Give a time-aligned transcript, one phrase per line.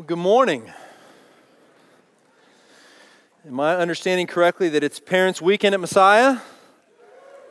[0.00, 0.72] Well, good morning.
[3.46, 6.38] Am I understanding correctly that it's Parents' Weekend at Messiah?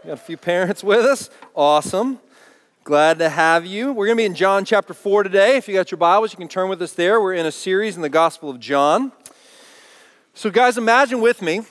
[0.04, 1.30] We got a few parents with us.
[1.54, 2.18] Awesome.
[2.84, 3.94] Glad to have you.
[3.94, 5.58] We're going to be in John chapter 4 today.
[5.58, 7.22] If you got your Bibles, you can turn with us there.
[7.22, 9.12] We're in a series in the Gospel of John.
[10.34, 11.62] So, guys, imagine with me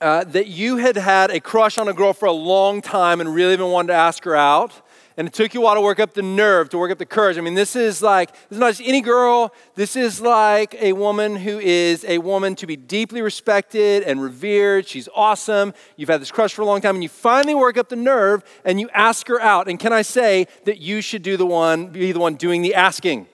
[0.00, 3.34] uh, that you had had a crush on a girl for a long time and
[3.34, 4.80] really been wanting to ask her out
[5.16, 7.06] and it took you a while to work up the nerve, to work up the
[7.06, 7.36] courage.
[7.36, 9.52] I mean, this is like, this is not just any girl.
[9.74, 14.86] This is like a woman who is a woman to be deeply respected and revered.
[14.86, 15.74] She's awesome.
[15.96, 18.42] You've had this crush for a long time, and you finally work up the nerve
[18.64, 19.68] and you ask her out.
[19.68, 22.74] And can I say that you should do the one, be the one doing the
[22.74, 23.26] asking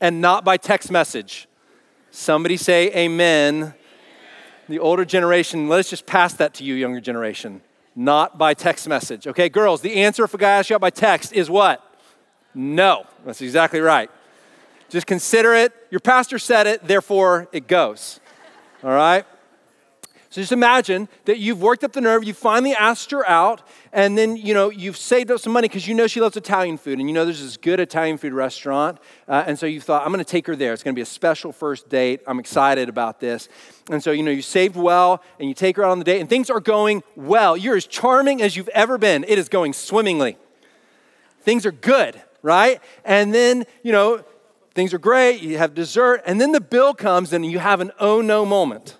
[0.00, 1.48] and not by text message?
[2.10, 3.54] Somebody say amen.
[3.54, 3.74] amen.
[4.68, 7.62] The older generation, let's just pass that to you, younger generation
[8.00, 9.26] not by text message.
[9.26, 11.84] Okay, girls, the answer if a guy asks you out by text is what?
[12.54, 13.04] No.
[13.26, 14.10] That's exactly right.
[14.88, 15.74] Just consider it.
[15.90, 18.18] Your pastor said it, therefore it goes.
[18.82, 19.26] All right?
[20.30, 23.60] So just imagine that you've worked up the nerve, you finally asked her out,
[23.92, 26.78] and then you know you've saved up some money because you know she loves Italian
[26.78, 30.02] food, and you know there's this good Italian food restaurant, uh, and so you thought
[30.02, 30.72] I'm going to take her there.
[30.72, 32.20] It's going to be a special first date.
[32.26, 33.48] I'm excited about this,
[33.90, 36.20] and so you know you saved well, and you take her out on the date,
[36.20, 37.56] and things are going well.
[37.56, 39.24] You're as charming as you've ever been.
[39.24, 40.36] It is going swimmingly.
[41.42, 42.80] Things are good, right?
[43.04, 44.24] And then you know
[44.74, 45.40] things are great.
[45.40, 48.96] You have dessert, and then the bill comes, and you have an oh no moment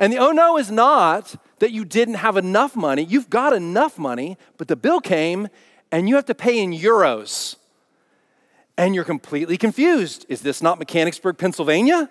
[0.00, 3.04] and the oh no is not that you didn't have enough money.
[3.04, 5.48] You've got enough money, but the bill came
[5.92, 7.56] and you have to pay in euros.
[8.76, 10.26] And you're completely confused.
[10.28, 12.10] Is this not Mechanicsburg, Pennsylvania?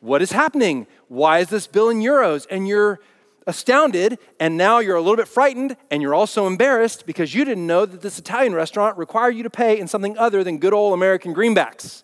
[0.00, 0.86] What is happening?
[1.08, 2.46] Why is this bill in euros?
[2.50, 3.00] And you're
[3.46, 7.66] astounded, and now you're a little bit frightened, and you're also embarrassed because you didn't
[7.66, 10.94] know that this Italian restaurant required you to pay in something other than good old
[10.94, 12.02] American greenbacks.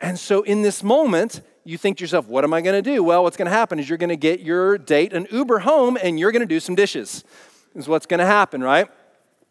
[0.00, 3.02] And so, in this moment, you think to yourself, what am I going to do?
[3.02, 5.96] Well, what's going to happen is you're going to get your date an Uber home
[6.02, 7.24] and you're going to do some dishes.
[7.74, 8.88] Is what's going to happen, right?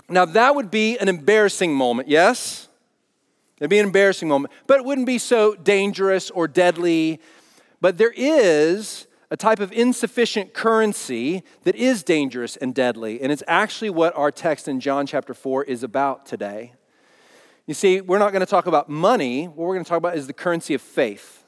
[0.10, 2.68] Now, that would be an embarrassing moment, yes?
[3.60, 7.20] It'd be an embarrassing moment, but it wouldn't be so dangerous or deadly.
[7.80, 13.44] But there is a type of insufficient currency that is dangerous and deadly, and it's
[13.48, 16.74] actually what our text in John chapter 4 is about today.
[17.66, 20.18] You see, we're not going to talk about money, what we're going to talk about
[20.18, 21.41] is the currency of faith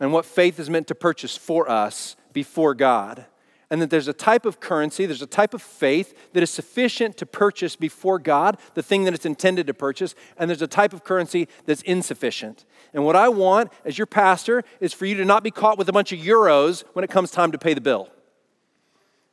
[0.00, 3.26] and what faith is meant to purchase for us before God.
[3.72, 7.16] And that there's a type of currency, there's a type of faith that is sufficient
[7.18, 10.92] to purchase before God the thing that it's intended to purchase, and there's a type
[10.92, 12.64] of currency that's insufficient.
[12.92, 15.88] And what I want as your pastor is for you to not be caught with
[15.88, 18.08] a bunch of euros when it comes time to pay the bill.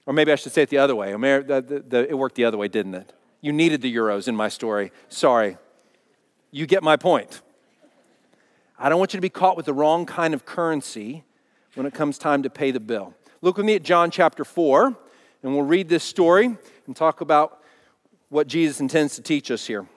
[0.05, 1.11] Or maybe I should say it the other way.
[1.13, 3.13] It worked the other way, didn't it?
[3.41, 4.91] You needed the euros in my story.
[5.09, 5.57] Sorry.
[6.51, 7.41] You get my point.
[8.79, 11.23] I don't want you to be caught with the wrong kind of currency
[11.73, 13.15] when it comes time to pay the bill.
[13.41, 16.55] Look with me at John chapter 4, and we'll read this story
[16.85, 17.63] and talk about
[18.29, 19.87] what Jesus intends to teach us here.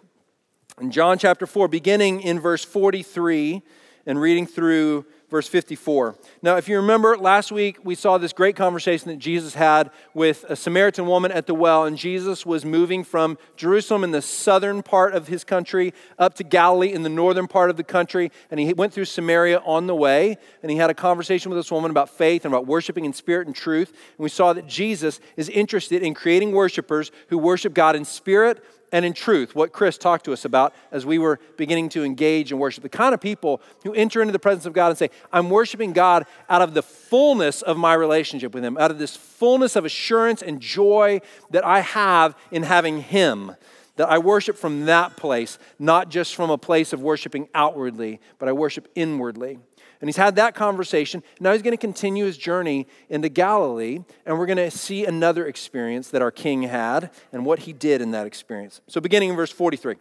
[0.80, 3.60] In John chapter 4, beginning in verse 43
[4.06, 6.16] and reading through verse 54.
[6.42, 10.44] Now, if you remember, last week we saw this great conversation that Jesus had with
[10.48, 14.82] a Samaritan woman at the well, and Jesus was moving from Jerusalem in the southern
[14.82, 18.58] part of his country up to Galilee in the northern part of the country, and
[18.58, 21.90] he went through Samaria on the way, and he had a conversation with this woman
[21.90, 23.90] about faith and about worshiping in spirit and truth.
[23.90, 28.62] And we saw that Jesus is interested in creating worshipers who worship God in spirit
[28.92, 32.50] and in truth, what Chris talked to us about as we were beginning to engage
[32.50, 32.82] in worship.
[32.82, 35.92] The kind of people who enter into the presence of God and say, I'm worshiping
[35.92, 39.84] God out of the fullness of my relationship with Him, out of this fullness of
[39.84, 41.20] assurance and joy
[41.50, 43.54] that I have in having Him.
[43.96, 48.48] That I worship from that place, not just from a place of worshiping outwardly, but
[48.48, 49.58] I worship inwardly.
[50.00, 51.22] And he's had that conversation.
[51.40, 55.46] Now he's going to continue his journey into Galilee, and we're going to see another
[55.46, 58.80] experience that our king had and what he did in that experience.
[58.86, 59.96] So, beginning in verse 43.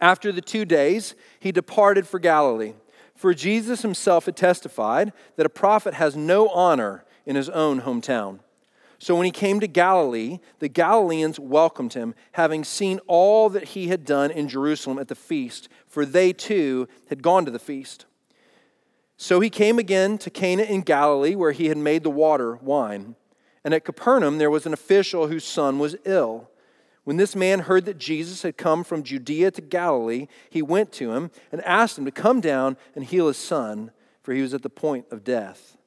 [0.00, 2.74] After the two days, he departed for Galilee.
[3.14, 8.40] For Jesus himself had testified that a prophet has no honor in his own hometown.
[8.98, 13.88] So when he came to Galilee, the Galileans welcomed him, having seen all that he
[13.88, 18.06] had done in Jerusalem at the feast, for they too had gone to the feast.
[19.24, 23.16] So he came again to Cana in Galilee, where he had made the water wine.
[23.64, 26.50] And at Capernaum there was an official whose son was ill.
[27.04, 31.12] When this man heard that Jesus had come from Judea to Galilee, he went to
[31.12, 33.92] him and asked him to come down and heal his son,
[34.22, 35.78] for he was at the point of death.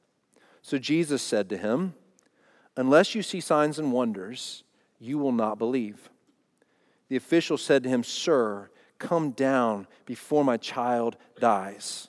[0.60, 1.94] So Jesus said to him,
[2.76, 4.64] Unless you see signs and wonders,
[4.98, 6.10] you will not believe.
[7.08, 8.68] The official said to him, Sir,
[8.98, 12.08] come down before my child dies.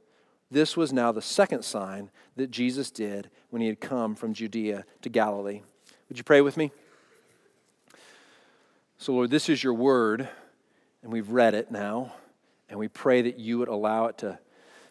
[0.51, 4.83] This was now the second sign that Jesus did when he had come from Judea
[5.01, 5.61] to Galilee.
[6.09, 6.71] Would you pray with me?
[8.97, 10.27] So, Lord, this is your word,
[11.01, 12.13] and we've read it now,
[12.69, 14.39] and we pray that you would allow it to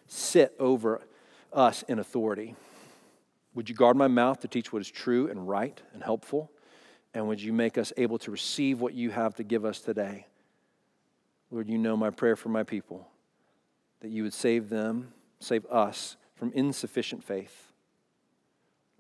[0.07, 1.03] sit over
[1.53, 2.57] us in authority.
[3.55, 6.51] Would you guard my mouth to teach what is true and right and helpful?
[7.13, 10.27] And would you make us able to receive what you have to give us today?
[11.51, 13.07] Lord, you know my prayer for my people
[14.01, 17.73] that you would save them, save us from insufficient faith.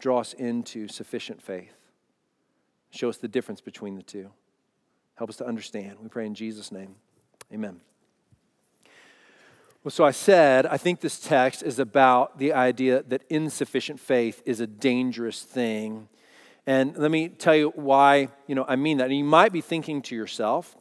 [0.01, 1.77] Draw us into sufficient faith.
[2.91, 4.31] Show us the difference between the two.
[5.15, 5.99] Help us to understand.
[6.03, 6.97] We pray in Jesus' name.
[7.53, 7.81] Amen.
[9.83, 14.43] Well, so I said, I think this text is about the idea that insufficient faith
[14.45, 16.09] is a dangerous thing.
[16.67, 19.09] And let me tell you why, you know, I mean that.
[19.09, 20.77] And you might be thinking to yourself,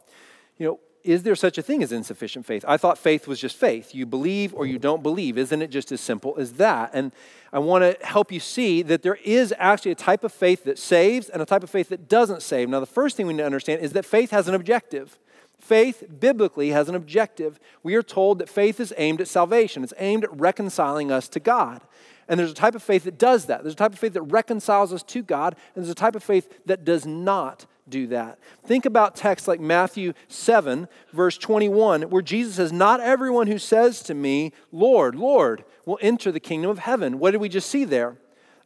[0.58, 2.64] you know, is there such a thing as insufficient faith?
[2.68, 3.94] I thought faith was just faith.
[3.94, 5.38] You believe or you don't believe.
[5.38, 6.90] Isn't it just as simple as that?
[6.92, 7.12] And
[7.52, 10.78] I want to help you see that there is actually a type of faith that
[10.78, 12.68] saves and a type of faith that doesn't save.
[12.68, 15.18] Now, the first thing we need to understand is that faith has an objective.
[15.58, 17.60] Faith biblically has an objective.
[17.82, 21.40] We are told that faith is aimed at salvation, it's aimed at reconciling us to
[21.40, 21.82] God.
[22.28, 23.62] And there's a type of faith that does that.
[23.62, 26.22] There's a type of faith that reconciles us to God, and there's a type of
[26.22, 28.38] faith that does not do that.
[28.64, 34.02] Think about texts like Matthew 7, verse 21, where Jesus says, Not everyone who says
[34.04, 37.18] to me, Lord, Lord, will enter the kingdom of heaven.
[37.18, 38.16] What did we just see there?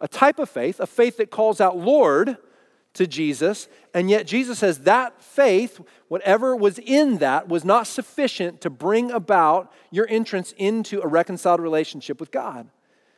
[0.01, 2.37] A type of faith, a faith that calls out Lord
[2.95, 8.61] to Jesus, and yet Jesus says that faith, whatever was in that, was not sufficient
[8.61, 12.69] to bring about your entrance into a reconciled relationship with God.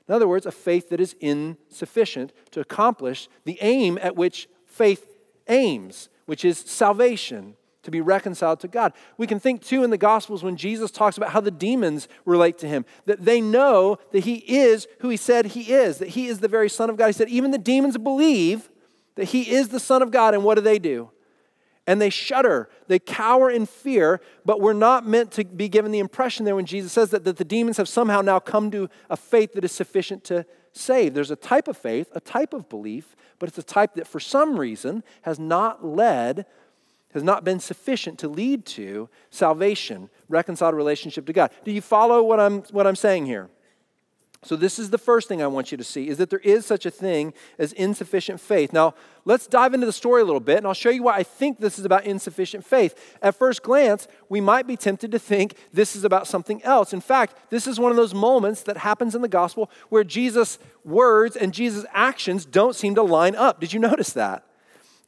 [0.08, 5.16] In other words, a faith that is insufficient to accomplish the aim at which faith
[5.48, 8.93] aims, which is salvation, to be reconciled to God.
[9.16, 12.58] We can think too in the Gospels when Jesus talks about how the demons relate
[12.58, 16.26] to him, that they know that he is who he said he is, that he
[16.26, 17.06] is the very Son of God.
[17.06, 18.70] He said, even the demons believe
[19.14, 21.10] that he is the Son of God, and what do they do?
[21.87, 26.00] And they shudder, they cower in fear, but we're not meant to be given the
[26.00, 29.16] impression there when Jesus says that, that the demons have somehow now come to a
[29.16, 30.44] faith that is sufficient to
[30.76, 31.14] save.
[31.14, 34.20] There's a type of faith, a type of belief but it's a type that for
[34.20, 36.46] some reason has not led,
[37.12, 41.50] has not been sufficient to lead to salvation, reconciled relationship to God.
[41.64, 43.49] Do you follow what I'm, what I'm saying here?
[44.44, 46.65] So, this is the first thing I want you to see is that there is
[46.67, 48.73] such a thing as insufficient faith.
[48.73, 48.94] Now,
[49.25, 51.59] let's dive into the story a little bit, and I'll show you why I think
[51.59, 53.17] this is about insufficient faith.
[53.23, 56.93] At first glance, we might be tempted to think this is about something else.
[56.93, 60.59] In fact, this is one of those moments that happens in the gospel where Jesus'
[60.85, 63.61] words and Jesus' actions don't seem to line up.
[63.61, 64.44] Did you notice that?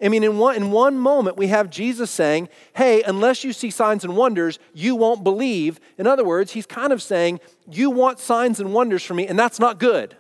[0.01, 3.71] I mean, in one, in one moment, we have Jesus saying, Hey, unless you see
[3.71, 5.81] signs and wonders, you won't believe.
[5.99, 7.41] In other words, he's kind of saying,
[7.71, 10.17] You want signs and wonders from me, and that's not good.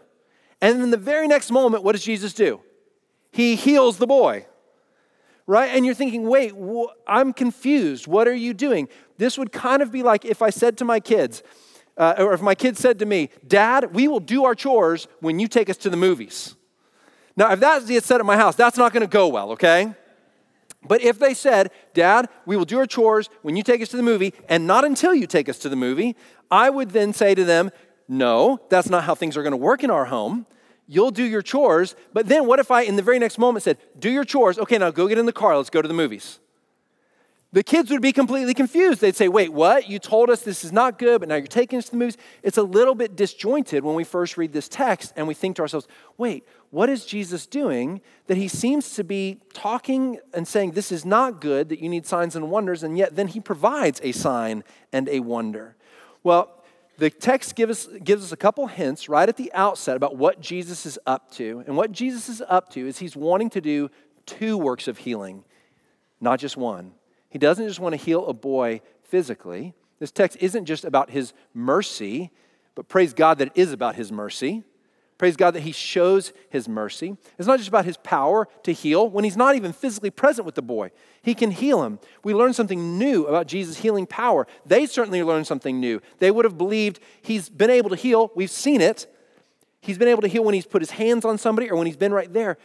[0.60, 2.60] And in the very next moment, what does Jesus do?
[3.30, 4.46] He heals the boy,
[5.46, 5.68] right?
[5.68, 8.08] And you're thinking, Wait, wh- I'm confused.
[8.08, 8.88] What are you doing?
[9.16, 11.44] This would kind of be like if I said to my kids,
[11.96, 15.38] uh, or if my kids said to me, Dad, we will do our chores when
[15.38, 16.56] you take us to the movies.
[17.38, 19.94] Now, if that's the set at my house, that's not going to go well, okay?
[20.84, 23.96] But if they said, Dad, we will do our chores when you take us to
[23.96, 26.16] the movie, and not until you take us to the movie,
[26.50, 27.70] I would then say to them,
[28.08, 30.46] No, that's not how things are going to work in our home.
[30.88, 33.78] You'll do your chores, but then what if I, in the very next moment, said,
[33.96, 36.40] Do your chores, okay, now go get in the car, let's go to the movies?
[37.50, 39.00] The kids would be completely confused.
[39.00, 39.88] They'd say, Wait, what?
[39.88, 42.18] You told us this is not good, but now you're taking us to the movies.
[42.42, 45.62] It's a little bit disjointed when we first read this text and we think to
[45.62, 45.88] ourselves,
[46.18, 51.06] Wait, what is Jesus doing that he seems to be talking and saying, This is
[51.06, 54.62] not good, that you need signs and wonders, and yet then he provides a sign
[54.92, 55.74] and a wonder?
[56.22, 56.54] Well,
[56.98, 60.40] the text gives us, gives us a couple hints right at the outset about what
[60.40, 61.62] Jesus is up to.
[61.66, 63.88] And what Jesus is up to is he's wanting to do
[64.26, 65.44] two works of healing,
[66.20, 66.92] not just one.
[67.28, 69.74] He doesn't just want to heal a boy physically.
[69.98, 72.30] This text isn't just about his mercy,
[72.74, 74.64] but praise God that it is about his mercy.
[75.18, 77.16] Praise God that He shows His mercy.
[77.36, 80.54] It's not just about His power to heal when He's not even physically present with
[80.54, 80.92] the boy.
[81.22, 81.98] He can heal him.
[82.22, 84.46] We learn something new about Jesus' healing power.
[84.64, 86.00] They certainly learned something new.
[86.20, 88.30] They would have believed He's been able to heal.
[88.36, 89.12] We've seen it.
[89.80, 91.96] He's been able to heal when He's put His hands on somebody or when He's
[91.96, 92.56] been right there.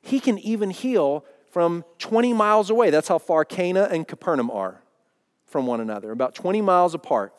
[0.00, 1.24] He can even heal
[1.56, 2.90] from 20 miles away.
[2.90, 4.82] That's how far Cana and Capernaum are
[5.46, 7.32] from one another, about 20 miles apart.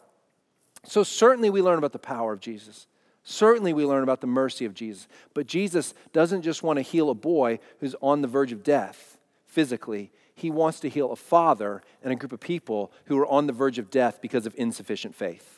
[0.83, 2.87] So, certainly, we learn about the power of Jesus.
[3.23, 5.07] Certainly, we learn about the mercy of Jesus.
[5.35, 9.19] But Jesus doesn't just want to heal a boy who's on the verge of death
[9.45, 13.45] physically, he wants to heal a father and a group of people who are on
[13.45, 15.56] the verge of death because of insufficient faith.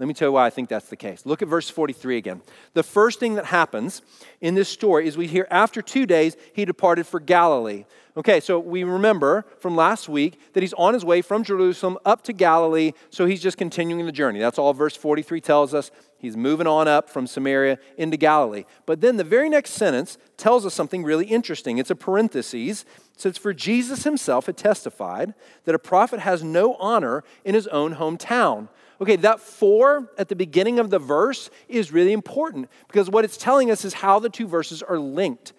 [0.00, 1.26] Let me tell you why I think that's the case.
[1.26, 2.40] Look at verse 43 again.
[2.72, 4.00] The first thing that happens
[4.40, 7.84] in this story is we hear after two days he departed for Galilee.
[8.16, 12.22] Okay, so we remember from last week that he's on his way from Jerusalem up
[12.24, 14.40] to Galilee, so he's just continuing the journey.
[14.40, 15.90] That's all verse 43 tells us.
[16.16, 18.64] He's moving on up from Samaria into Galilee.
[18.86, 21.76] But then the very next sentence tells us something really interesting.
[21.76, 22.82] It's a parenthesis.
[22.82, 27.66] It says, For Jesus himself had testified that a prophet has no honor in his
[27.66, 28.68] own hometown.
[29.00, 33.38] Okay, that four at the beginning of the verse is really important because what it's
[33.38, 35.54] telling us is how the two verses are linked.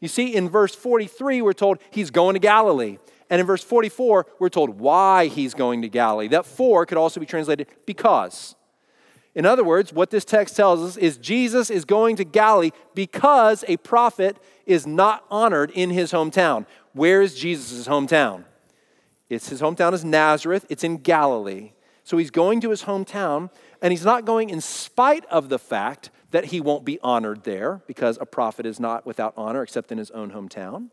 [0.00, 2.98] You see, in verse 43, we're told he's going to Galilee.
[3.28, 6.28] And in verse 44, we're told why he's going to Galilee.
[6.28, 8.54] That four could also be translated because.
[9.34, 13.64] In other words, what this text tells us is Jesus is going to Galilee because
[13.68, 16.64] a prophet is not honored in his hometown.
[16.94, 18.44] Where is Jesus' hometown?
[19.28, 21.72] It's his hometown is Nazareth, it's in Galilee.
[22.06, 23.50] So he's going to his hometown,
[23.82, 27.82] and he's not going in spite of the fact that he won't be honored there,
[27.88, 30.90] because a prophet is not without honor except in his own hometown.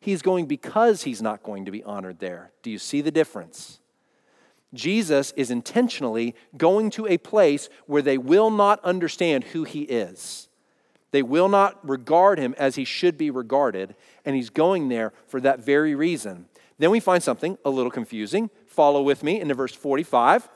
[0.00, 2.52] He's going because he's not going to be honored there.
[2.62, 3.80] Do you see the difference?
[4.74, 10.50] Jesus is intentionally going to a place where they will not understand who he is.
[11.10, 15.40] They will not regard him as he should be regarded, and he's going there for
[15.40, 16.48] that very reason.
[16.80, 20.48] Then we find something a little confusing follow with me into verse 45.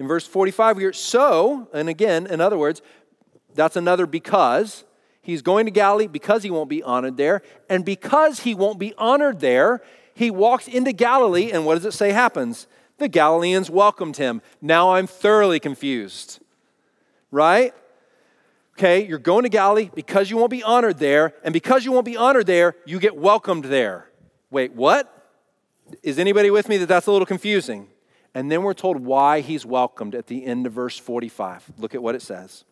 [0.00, 2.82] In verse 45, we hear so, and again, in other words,
[3.54, 4.82] that's another because.
[5.22, 7.42] He's going to Galilee because he won't be honored there.
[7.70, 9.80] And because he won't be honored there,
[10.12, 12.66] he walks into Galilee, and what does it say happens?
[12.98, 14.42] The Galileans welcomed him.
[14.60, 16.40] Now I'm thoroughly confused.
[17.30, 17.72] Right?
[18.72, 22.06] Okay, you're going to Galilee because you won't be honored there, and because you won't
[22.06, 24.05] be honored there, you get welcomed there.
[24.50, 25.12] Wait, what?
[26.02, 27.88] Is anybody with me that that's a little confusing?
[28.34, 31.72] And then we're told why he's welcomed at the end of verse 45.
[31.78, 32.64] Look at what it says.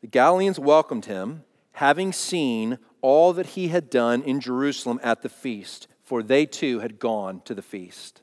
[0.00, 5.28] The Galileans welcomed him, having seen all that he had done in Jerusalem at the
[5.28, 8.22] feast, for they too had gone to the feast.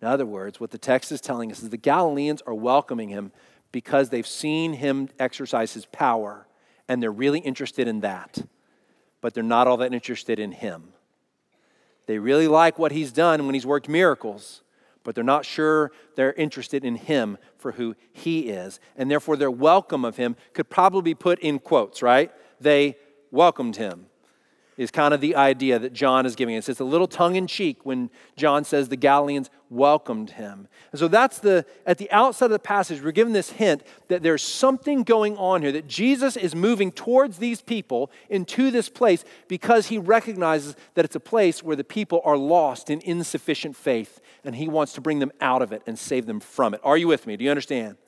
[0.00, 3.32] In other words, what the text is telling us is the Galileans are welcoming him
[3.72, 6.46] because they've seen him exercise his power,
[6.88, 8.44] and they're really interested in that,
[9.20, 10.92] but they're not all that interested in him.
[12.06, 14.62] They really like what he's done when he's worked miracles,
[15.04, 18.80] but they're not sure they're interested in him for who he is.
[18.96, 22.32] And therefore, their welcome of him could probably be put in quotes, right?
[22.60, 22.96] They
[23.30, 24.06] welcomed him
[24.80, 26.66] is kind of the idea that John is giving us.
[26.66, 30.68] It's a little tongue in cheek when John says the Galileans welcomed him.
[30.90, 34.22] And so that's the, at the outset of the passage, we're given this hint that
[34.22, 39.22] there's something going on here, that Jesus is moving towards these people into this place
[39.48, 44.18] because he recognizes that it's a place where the people are lost in insufficient faith,
[44.44, 46.80] and he wants to bring them out of it and save them from it.
[46.82, 47.36] Are you with me?
[47.36, 47.98] Do you understand?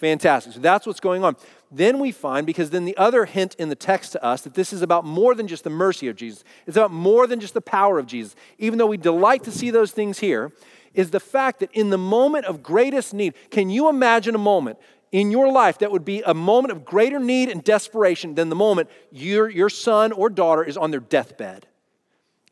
[0.00, 0.54] Fantastic.
[0.54, 1.36] So that's what's going on.
[1.70, 4.72] Then we find, because then the other hint in the text to us, that this
[4.72, 7.60] is about more than just the mercy of Jesus, it's about more than just the
[7.60, 8.34] power of Jesus.
[8.56, 10.52] Even though we delight to see those things here,
[10.94, 14.78] is the fact that in the moment of greatest need, can you imagine a moment
[15.12, 18.56] in your life that would be a moment of greater need and desperation than the
[18.56, 21.66] moment your, your son or daughter is on their deathbed?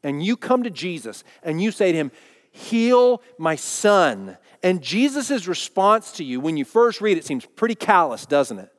[0.02, 2.10] And you come to Jesus and you say to him,
[2.50, 4.36] Heal my son.
[4.62, 8.72] And Jesus' response to you, when you first read it, seems pretty callous, doesn't it?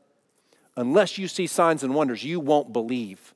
[0.76, 3.34] Unless you see signs and wonders, you won't believe.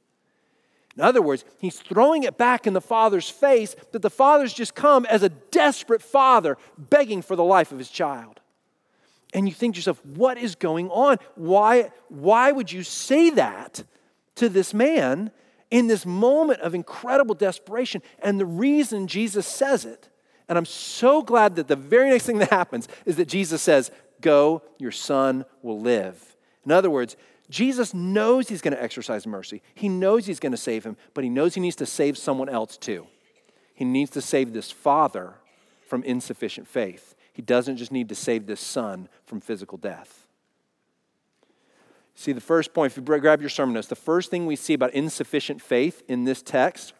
[0.95, 4.75] In other words, he's throwing it back in the father's face that the father's just
[4.75, 8.41] come as a desperate father begging for the life of his child.
[9.33, 11.17] And you think to yourself, what is going on?
[11.35, 13.83] Why, why would you say that
[14.35, 15.31] to this man
[15.71, 18.03] in this moment of incredible desperation?
[18.19, 20.09] And the reason Jesus says it
[20.49, 23.91] and I'm so glad that the very next thing that happens is that Jesus says,
[24.21, 26.35] Go, your son will live.
[26.65, 27.17] In other words,
[27.49, 29.61] Jesus knows he's going to exercise mercy.
[29.75, 32.49] He knows he's going to save him, but he knows he needs to save someone
[32.49, 33.07] else too.
[33.73, 35.35] He needs to save this father
[35.87, 37.15] from insufficient faith.
[37.33, 40.25] He doesn't just need to save this son from physical death.
[42.15, 44.73] See, the first point, if you grab your sermon notes, the first thing we see
[44.73, 46.93] about insufficient faith in this text,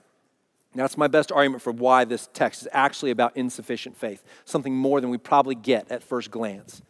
[0.75, 5.01] that's my best argument for why this text is actually about insufficient faith, something more
[5.01, 6.81] than we probably get at first glance.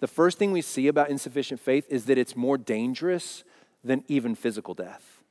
[0.00, 3.44] The first thing we see about insufficient faith is that it's more dangerous
[3.84, 5.22] than even physical death.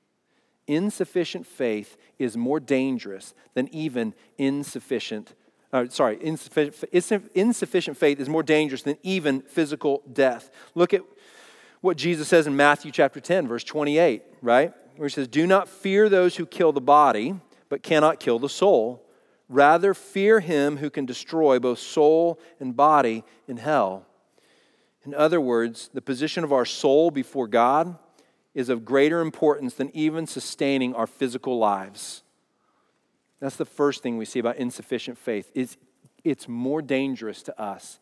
[0.67, 5.33] Insufficient faith is more dangerous than even insufficient
[5.74, 10.51] uh, sorry, insufficient, insufficient faith is more dangerous than even physical death.
[10.75, 11.01] Look at
[11.79, 14.74] what Jesus says in Matthew chapter 10, verse 28, right?
[14.98, 17.36] Where he says, Do not fear those who kill the body,
[17.72, 19.01] but cannot kill the soul.
[19.48, 24.06] Rather, fear him who can destroy both soul and body in hell.
[25.06, 27.98] In other words, the position of our soul before God
[28.54, 32.24] is of greater importance than even sustaining our physical lives.
[33.40, 35.50] That's the first thing we see about insufficient faith.
[35.56, 35.78] It's,
[36.25, 38.00] it's more dangerous to us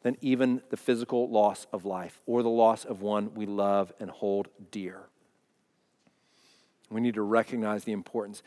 [0.00, 4.08] than even the physical loss of life or the loss of one we love and
[4.08, 5.02] hold dear.
[6.90, 8.42] We need to recognize the importance.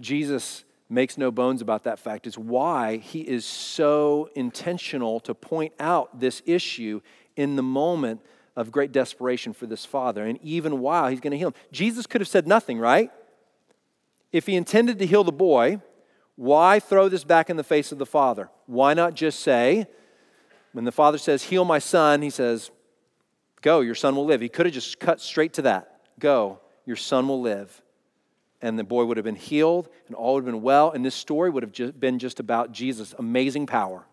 [0.00, 2.26] Jesus makes no bones about that fact.
[2.26, 7.00] It's why he is so intentional to point out this issue
[7.34, 8.20] in the moment
[8.54, 11.54] of great desperation for this father, and even while he's going to heal him.
[11.72, 13.10] Jesus could have said nothing, right?
[14.32, 15.80] If he intended to heal the boy,
[16.36, 18.48] why throw this back in the face of the father?
[18.66, 19.86] Why not just say,
[20.72, 22.70] when the father says, Heal my son, he says,
[23.62, 24.40] Go, your son will live.
[24.40, 26.00] He could have just cut straight to that.
[26.18, 27.82] Go, your son will live.
[28.66, 30.90] And the boy would have been healed, and all would have been well.
[30.90, 34.08] And this story would have just been just about Jesus' amazing power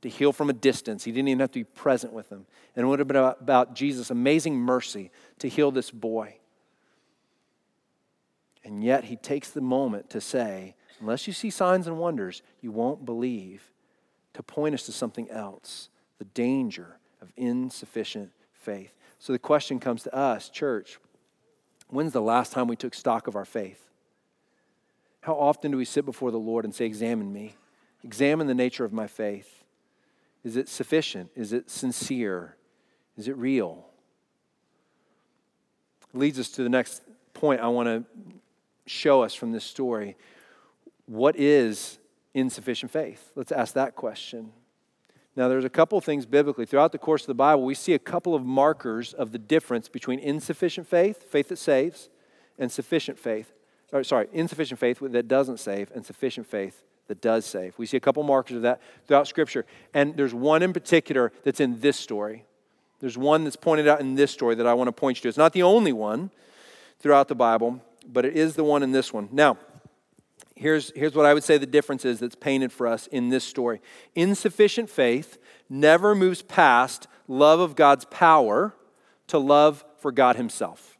[0.00, 1.04] to heal from a distance.
[1.04, 2.46] He didn't even have to be present with them.
[2.74, 6.34] And it would have been about Jesus' amazing mercy to heal this boy.
[8.64, 12.72] And yet, he takes the moment to say, Unless you see signs and wonders, you
[12.72, 13.70] won't believe,
[14.34, 18.92] to point us to something else the danger of insufficient faith.
[19.20, 20.98] So the question comes to us, church
[21.86, 23.91] when's the last time we took stock of our faith?
[25.22, 27.54] How often do we sit before the Lord and say, Examine me,
[28.04, 29.64] examine the nature of my faith?
[30.44, 31.30] Is it sufficient?
[31.34, 32.56] Is it sincere?
[33.16, 33.86] Is it real?
[36.12, 38.04] Leads us to the next point I want to
[38.86, 40.16] show us from this story.
[41.06, 41.98] What is
[42.34, 43.30] insufficient faith?
[43.36, 44.52] Let's ask that question.
[45.36, 46.66] Now, there's a couple of things biblically.
[46.66, 49.88] Throughout the course of the Bible, we see a couple of markers of the difference
[49.88, 52.10] between insufficient faith, faith that saves,
[52.58, 53.52] and sufficient faith.
[53.92, 57.78] Or, sorry, insufficient faith that doesn't save, and sufficient faith that does save.
[57.78, 59.66] We see a couple markers of that throughout Scripture.
[59.92, 62.44] And there's one in particular that's in this story.
[63.00, 65.28] There's one that's pointed out in this story that I want to point you to.
[65.28, 66.30] It's not the only one
[67.00, 69.28] throughout the Bible, but it is the one in this one.
[69.32, 69.58] Now,
[70.54, 73.42] Here's, here's what I would say the difference is that's painted for us in this
[73.42, 73.80] story.
[74.14, 78.72] Insufficient faith never moves past love of God's power
[79.26, 80.98] to love for God Himself.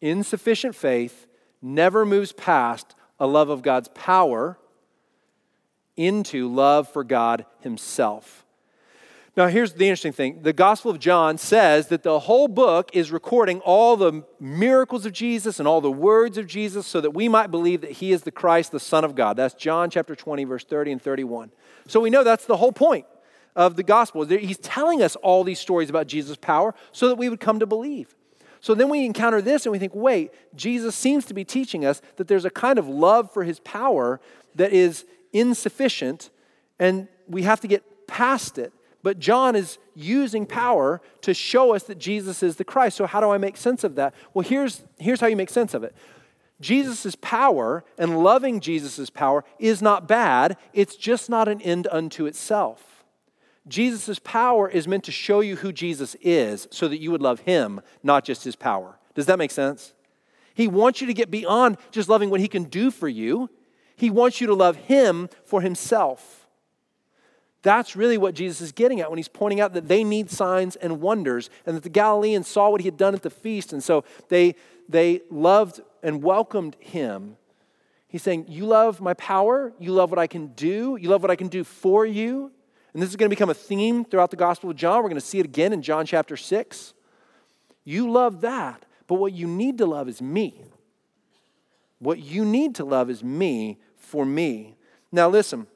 [0.00, 1.26] Insufficient faith
[1.62, 4.58] never moves past a love of God's power
[5.96, 8.44] into love for God Himself.
[9.34, 13.10] Now, here's the interesting thing the Gospel of John says that the whole book is
[13.10, 17.28] recording all the miracles of Jesus and all the words of Jesus so that we
[17.28, 19.38] might believe that he is the Christ, the Son of God.
[19.38, 21.50] That's John chapter 20, verse 30 and 31.
[21.86, 23.06] So we know that's the whole point
[23.56, 24.24] of the Gospel.
[24.26, 27.66] He's telling us all these stories about Jesus' power so that we would come to
[27.66, 28.14] believe.
[28.62, 32.00] So then we encounter this and we think, wait, Jesus seems to be teaching us
[32.16, 34.20] that there's a kind of love for his power
[34.54, 36.30] that is insufficient
[36.78, 38.72] and we have to get past it
[39.02, 42.96] but John is using power to show us that Jesus is the Christ.
[42.96, 44.14] So, how do I make sense of that?
[44.32, 45.94] Well, here's, here's how you make sense of it
[46.60, 52.26] Jesus' power and loving Jesus' power is not bad, it's just not an end unto
[52.26, 52.91] itself.
[53.68, 57.40] Jesus' power is meant to show you who Jesus is so that you would love
[57.40, 58.98] him, not just his power.
[59.14, 59.94] Does that make sense?
[60.54, 63.50] He wants you to get beyond just loving what he can do for you,
[63.96, 66.42] he wants you to love him for himself.
[67.62, 70.74] That's really what Jesus is getting at when he's pointing out that they need signs
[70.74, 73.72] and wonders and that the Galileans saw what he had done at the feast.
[73.72, 74.56] And so they,
[74.88, 77.36] they loved and welcomed him.
[78.08, 79.72] He's saying, You love my power.
[79.78, 80.98] You love what I can do.
[81.00, 82.50] You love what I can do for you.
[82.92, 85.02] And this is going to become a theme throughout the Gospel of John.
[85.02, 86.94] We're going to see it again in John chapter 6.
[87.84, 88.84] You love that.
[89.06, 90.62] But what you need to love is me.
[91.98, 94.76] What you need to love is me for me.
[95.10, 95.66] Now, listen.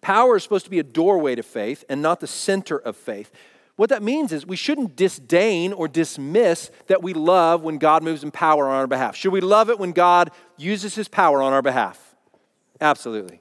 [0.00, 3.30] Power is supposed to be a doorway to faith and not the center of faith.
[3.76, 8.22] What that means is we shouldn't disdain or dismiss that we love when God moves
[8.22, 9.16] in power on our behalf.
[9.16, 12.14] Should we love it when God uses his power on our behalf?
[12.80, 13.40] Absolutely.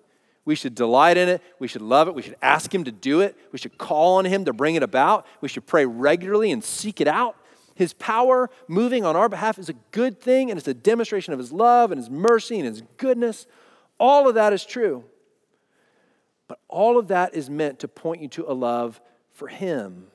[0.49, 1.43] We should delight in it.
[1.59, 2.15] We should love it.
[2.15, 3.37] We should ask him to do it.
[3.51, 5.27] We should call on him to bring it about.
[5.41, 7.35] We should pray regularly and seek it out.
[7.75, 11.39] His power moving on our behalf is a good thing, and it's a demonstration of
[11.39, 13.45] His love and His mercy and His goodness.
[13.99, 15.03] All of that is true.
[16.47, 18.99] But all of that is meant to point you to a love
[19.31, 20.07] for Him.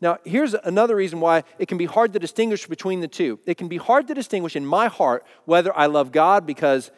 [0.00, 3.40] Now, here's another reason why it can be hard to distinguish between the two.
[3.44, 6.92] It can be hard to distinguish in my heart whether I love God because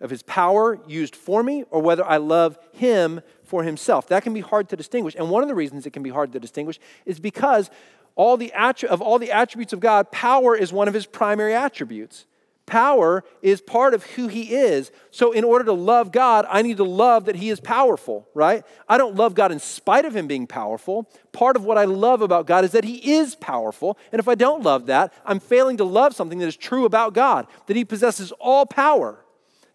[0.00, 4.08] of his power used for me or whether I love him for himself.
[4.08, 5.14] That can be hard to distinguish.
[5.14, 7.70] And one of the reasons it can be hard to distinguish is because
[8.14, 8.52] all the
[8.88, 12.26] of all the attributes of God, power is one of his primary attributes.
[12.66, 14.90] Power is part of who he is.
[15.10, 18.62] So, in order to love God, I need to love that he is powerful, right?
[18.86, 21.08] I don't love God in spite of him being powerful.
[21.32, 23.96] Part of what I love about God is that he is powerful.
[24.12, 27.14] And if I don't love that, I'm failing to love something that is true about
[27.14, 29.24] God, that he possesses all power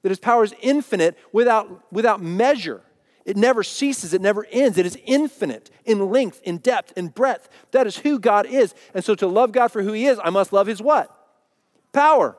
[0.03, 2.81] that his power is infinite without, without measure.
[3.25, 4.77] It never ceases, it never ends.
[4.77, 7.49] It is infinite in length, in depth, in breadth.
[7.71, 8.75] That is who God is.
[8.93, 11.09] And so to love God for who he is, I must love his what?
[11.93, 12.37] Power.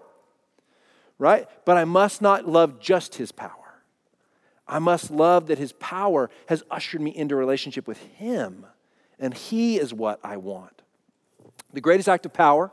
[1.19, 1.49] Right?
[1.65, 3.51] But I must not love just his power.
[4.69, 8.67] I must love that his power has ushered me into relationship with him.
[9.19, 10.83] And he is what I want.
[11.73, 12.73] The greatest act of power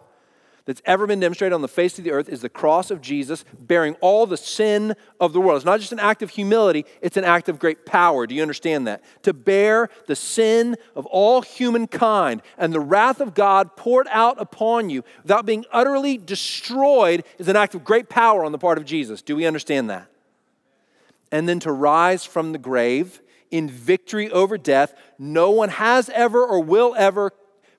[0.66, 3.44] that's ever been demonstrated on the face of the earth is the cross of Jesus
[3.60, 5.58] bearing all the sin of the world.
[5.58, 8.28] It's not just an act of humility, it's an act of great power.
[8.28, 9.04] Do you understand that?
[9.24, 14.90] To bear the sin of all humankind and the wrath of God poured out upon
[14.90, 18.86] you without being utterly destroyed is an act of great power on the part of
[18.86, 19.22] Jesus.
[19.22, 20.08] Do we understand that?
[21.32, 26.46] And then to rise from the grave in victory over death, no one has ever
[26.46, 27.32] or will ever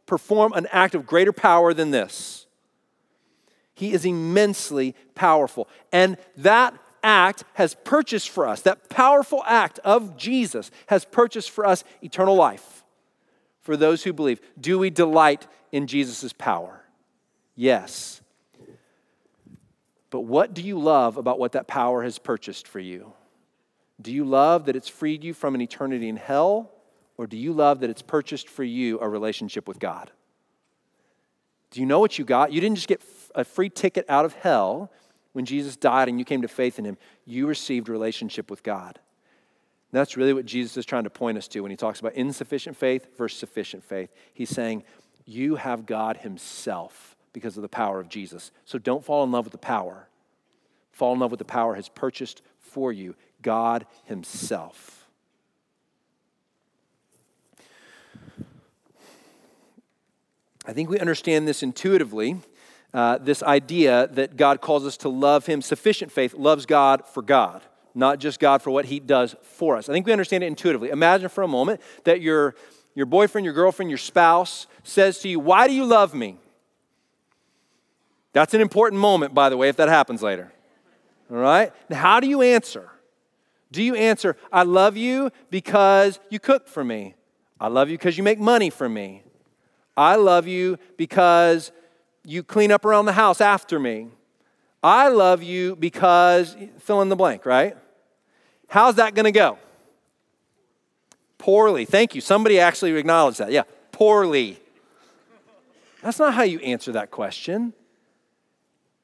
[0.07, 2.47] perform an act of greater power than this.
[3.75, 5.69] He is immensely powerful.
[5.93, 11.67] And that act has purchased for us, that powerful act of Jesus has purchased for
[11.67, 12.85] us eternal life
[13.61, 14.41] for those who believe.
[14.61, 16.83] Do we delight in Jesus' power?
[17.57, 18.21] Yes.
[20.11, 23.13] But what do you love about what that power has purchased for you?
[24.01, 26.71] Do you love that it's freed you from an eternity in hell?
[27.17, 30.11] Or do you love that it's purchased for you a relationship with God?
[31.71, 32.53] Do you know what you got?
[32.53, 33.03] You didn't just get
[33.35, 34.91] a free ticket out of hell
[35.33, 36.97] when Jesus died and you came to faith in him.
[37.25, 38.99] You received relationship with God.
[39.93, 42.15] And that's really what Jesus is trying to point us to when he talks about
[42.15, 44.11] insufficient faith versus sufficient faith.
[44.33, 44.85] He's saying,
[45.27, 48.51] You have God Himself because of the power of Jesus.
[48.65, 50.09] So don't fall in love with the power.
[50.93, 55.07] Fall in love with the power has purchased for you God Himself.
[60.65, 62.37] I think we understand this intuitively.
[62.95, 65.63] Uh, this idea that God calls us to love Him.
[65.63, 67.63] Sufficient faith loves God for God,
[67.95, 69.89] not just God for what He does for us.
[69.89, 70.91] I think we understand it intuitively.
[70.91, 72.55] Imagine for a moment that your,
[72.95, 76.37] your boyfriend, your girlfriend, your spouse says to you, Why do you love me?
[78.33, 80.53] That's an important moment, by the way, if that happens later.
[81.31, 81.73] All right?
[81.89, 82.91] Now, how do you answer?
[83.71, 87.15] Do you answer, I love you because you cook for me?
[87.59, 89.23] I love you because you make money for me.
[89.97, 91.73] I love you because
[92.25, 94.09] you clean up around the house after me.
[94.83, 97.77] I love you because fill in the blank, right?
[98.69, 99.59] How's that going to go?
[101.39, 101.85] Poorly.
[101.85, 102.21] Thank you.
[102.21, 103.53] Somebody actually acknowledged that.
[103.53, 104.59] Yeah, poorly.
[106.03, 107.73] That's not how you answer that question.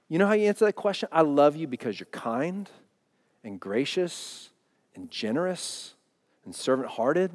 [0.08, 1.08] You know how you answer that question?
[1.12, 2.68] I love you because you're kind
[3.44, 4.50] and gracious
[4.94, 5.94] and generous
[6.44, 7.30] and servant hearted.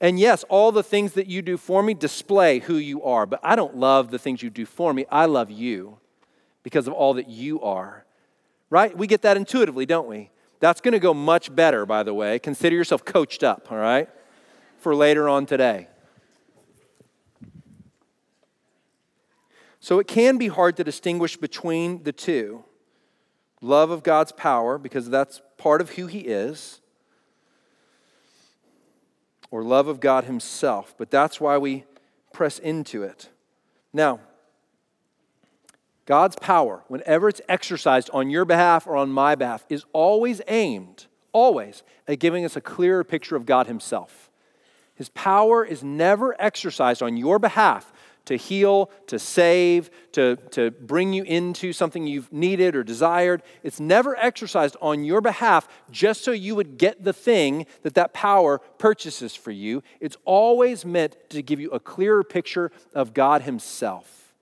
[0.00, 3.40] And yes, all the things that you do for me display who you are, but
[3.42, 5.04] I don't love the things you do for me.
[5.10, 5.98] I love you
[6.62, 8.04] because of all that you are.
[8.70, 8.96] Right?
[8.96, 10.30] We get that intuitively, don't we?
[10.60, 12.38] That's going to go much better, by the way.
[12.38, 14.08] Consider yourself coached up, all right,
[14.78, 15.88] for later on today.
[19.80, 22.64] So it can be hard to distinguish between the two
[23.62, 26.80] love of God's power, because that's part of who He is
[29.50, 30.94] or love of God Himself.
[30.98, 31.84] But that's why we
[32.32, 33.28] press into it.
[33.92, 34.20] Now,
[36.06, 41.06] God's power, whenever it's exercised on your behalf or on my behalf, is always aimed,
[41.32, 44.30] always, at giving us a clearer picture of God Himself.
[44.94, 47.92] His power is never exercised on your behalf
[48.28, 53.42] to heal, to save, to, to bring you into something you've needed or desired.
[53.62, 58.12] It's never exercised on your behalf just so you would get the thing that that
[58.12, 59.82] power purchases for you.
[59.98, 64.34] It's always meant to give you a clearer picture of God Himself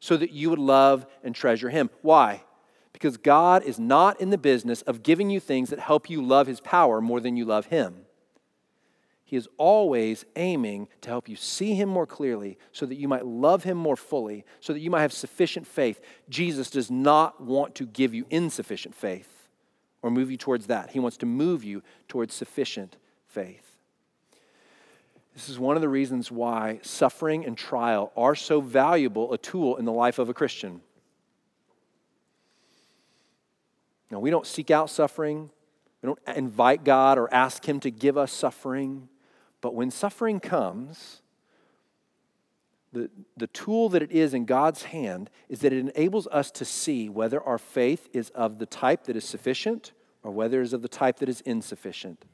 [0.00, 1.90] so that you would love and treasure Him.
[2.02, 2.42] Why?
[2.92, 6.48] Because God is not in the business of giving you things that help you love
[6.48, 8.04] His power more than you love Him.
[9.32, 13.24] He is always aiming to help you see Him more clearly so that you might
[13.24, 16.02] love Him more fully, so that you might have sufficient faith.
[16.28, 19.48] Jesus does not want to give you insufficient faith
[20.02, 20.90] or move you towards that.
[20.90, 23.78] He wants to move you towards sufficient faith.
[25.32, 29.78] This is one of the reasons why suffering and trial are so valuable a tool
[29.78, 30.82] in the life of a Christian.
[34.10, 35.48] Now, we don't seek out suffering,
[36.02, 39.08] we don't invite God or ask Him to give us suffering.
[39.62, 41.22] But when suffering comes,
[42.92, 46.66] the, the tool that it is in God's hand is that it enables us to
[46.66, 50.72] see whether our faith is of the type that is sufficient or whether it is
[50.74, 52.26] of the type that is insufficient.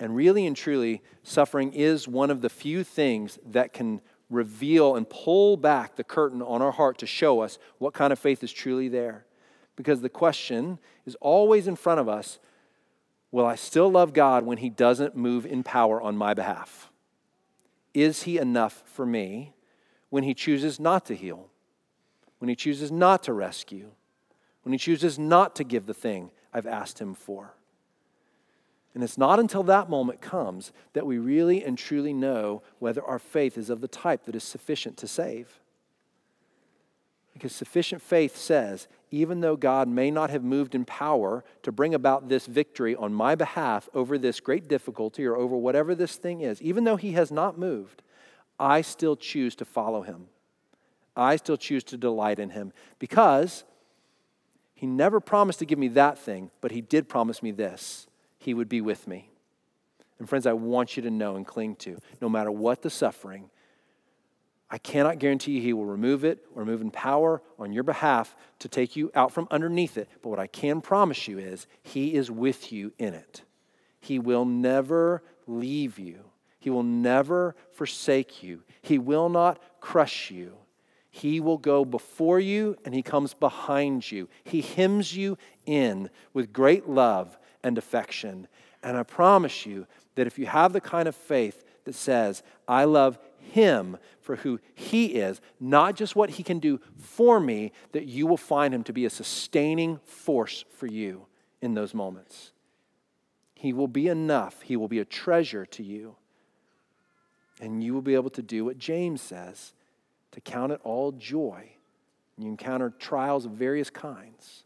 [0.00, 5.08] And really and truly, suffering is one of the few things that can reveal and
[5.08, 8.52] pull back the curtain on our heart to show us what kind of faith is
[8.52, 9.26] truly there.
[9.76, 12.38] Because the question is always in front of us
[13.32, 16.90] Will I still love God when He doesn't move in power on my behalf?
[17.94, 19.54] Is He enough for me
[20.10, 21.48] when He chooses not to heal?
[22.38, 23.90] When He chooses not to rescue?
[24.62, 27.54] When He chooses not to give the thing I've asked Him for?
[28.94, 33.18] And it's not until that moment comes that we really and truly know whether our
[33.18, 35.61] faith is of the type that is sufficient to save.
[37.32, 41.94] Because sufficient faith says, even though God may not have moved in power to bring
[41.94, 46.40] about this victory on my behalf over this great difficulty or over whatever this thing
[46.40, 48.02] is, even though He has not moved,
[48.58, 50.28] I still choose to follow Him.
[51.16, 53.64] I still choose to delight in Him because
[54.74, 58.06] He never promised to give me that thing, but He did promise me this
[58.38, 59.30] He would be with me.
[60.18, 63.50] And friends, I want you to know and cling to no matter what the suffering,
[64.72, 68.34] I cannot guarantee you he will remove it or move in power on your behalf
[68.60, 70.08] to take you out from underneath it.
[70.22, 73.42] But what I can promise you is he is with you in it.
[74.00, 76.24] He will never leave you,
[76.58, 80.56] he will never forsake you, he will not crush you.
[81.14, 84.30] He will go before you and he comes behind you.
[84.44, 88.48] He hems you in with great love and affection.
[88.82, 92.84] And I promise you that if you have the kind of faith that says, I
[92.84, 93.18] love
[93.52, 98.26] him for who He is, not just what He can do for me, that you
[98.26, 101.26] will find Him to be a sustaining force for you
[101.60, 102.52] in those moments.
[103.54, 106.16] He will be enough, He will be a treasure to you.
[107.60, 109.74] And you will be able to do what James says
[110.30, 111.72] to count it all joy.
[112.38, 114.64] You encounter trials of various kinds.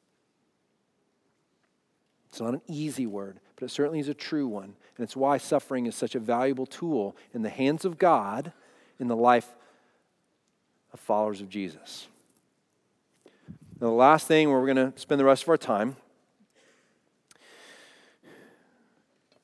[2.29, 4.77] It's not an easy word, but it certainly is a true one.
[4.97, 8.53] And it's why suffering is such a valuable tool in the hands of God
[8.99, 9.55] in the life
[10.93, 12.09] of followers of Jesus.
[13.81, 15.97] Now, the last thing where we're going to spend the rest of our time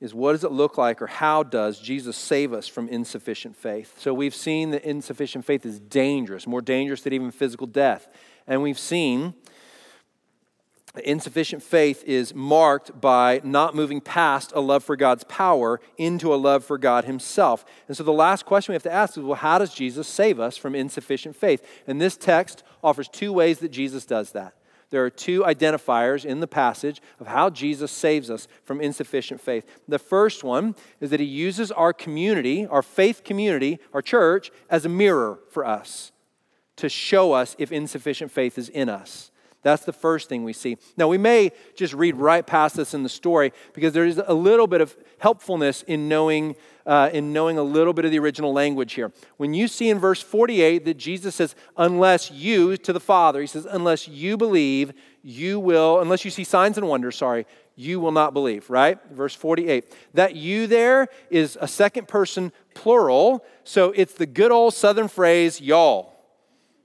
[0.01, 3.95] is what does it look like or how does Jesus save us from insufficient faith?
[4.01, 8.09] So we've seen that insufficient faith is dangerous, more dangerous than even physical death.
[8.47, 9.35] And we've seen
[11.05, 16.37] Insufficient faith is marked by not moving past a love for God's power into a
[16.37, 17.65] love for God Himself.
[17.89, 20.39] And so the last question we have to ask is well, how does Jesus save
[20.39, 21.67] us from insufficient faith?
[21.87, 24.55] And this text offers two ways that Jesus does that.
[24.91, 29.65] There are two identifiers in the passage of how Jesus saves us from insufficient faith.
[29.89, 34.85] The first one is that He uses our community, our faith community, our church, as
[34.85, 36.13] a mirror for us
[36.77, 39.31] to show us if insufficient faith is in us.
[39.63, 40.77] That's the first thing we see.
[40.97, 44.35] Now, we may just read right past this in the story because there is a
[44.35, 48.53] little bit of helpfulness in knowing, uh, in knowing a little bit of the original
[48.53, 49.13] language here.
[49.37, 53.47] When you see in verse 48 that Jesus says, unless you, to the Father, he
[53.47, 57.47] says, unless you believe, you will, unless you see signs and wonders, sorry,
[57.77, 58.99] you will not believe, right?
[59.13, 59.95] Verse 48.
[60.15, 65.61] That you there is a second person plural, so it's the good old southern phrase,
[65.61, 66.13] y'all.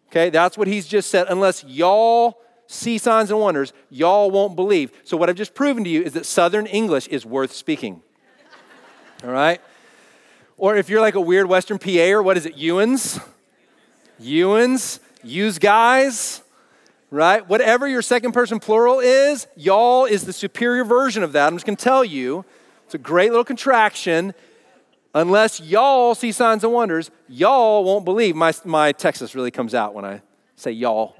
[0.10, 1.28] Okay, that's what he's just said.
[1.28, 4.92] Unless y'all see signs and wonders, y'all won't believe.
[5.04, 8.02] So, what I've just proven to you is that Southern English is worth speaking.
[9.24, 9.60] All right?
[10.58, 13.24] Or if you're like a weird Western PA or what is it, Ewans?
[14.22, 16.42] Ewans, use guys,
[17.12, 17.48] right?
[17.48, 21.48] Whatever your second person plural is, y'all is the superior version of that.
[21.48, 22.44] I'm just gonna tell you,
[22.86, 24.34] it's a great little contraction.
[25.14, 28.36] Unless y'all see signs and wonders, y'all won't believe.
[28.36, 30.22] My, my Texas really comes out when I
[30.56, 31.17] say y'all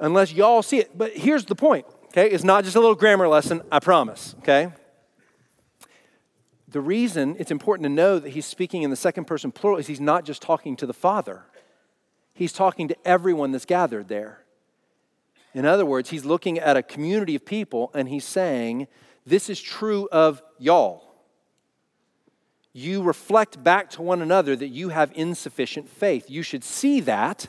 [0.00, 0.96] unless y'all see it.
[0.96, 2.28] But here's the point, okay?
[2.28, 4.72] It's not just a little grammar lesson, I promise, okay?
[6.66, 9.86] The reason it's important to know that he's speaking in the second person plural is
[9.86, 11.44] he's not just talking to the Father,
[12.32, 14.44] he's talking to everyone that's gathered there.
[15.52, 18.86] In other words, he's looking at a community of people and he's saying,
[19.26, 21.06] This is true of y'all.
[22.72, 26.30] you reflect back to one another that you have insufficient faith.
[26.30, 27.48] You should see that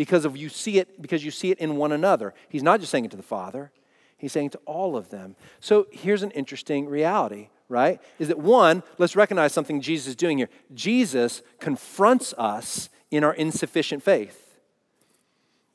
[0.00, 2.32] because of you see it because you see it in one another.
[2.48, 3.70] He's not just saying it to the Father,
[4.16, 5.36] he's saying it to all of them.
[5.60, 8.00] So here's an interesting reality, right?
[8.18, 10.48] Is that one, let's recognize something Jesus is doing here.
[10.72, 14.50] Jesus confronts us in our insufficient faith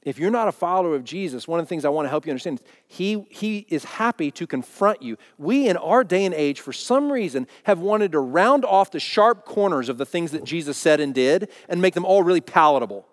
[0.02, 2.28] if you're not a follower of Jesus, one of the things I want to help
[2.28, 5.18] you understand is he, he is happy to confront you.
[5.40, 9.00] We, in our day and age, for some reason, have wanted to round off the
[9.00, 12.40] sharp corners of the things that Jesus said and did and make them all really
[12.40, 13.08] palatable.